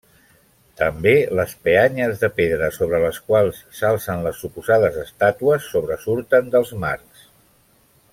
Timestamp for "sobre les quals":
2.79-3.59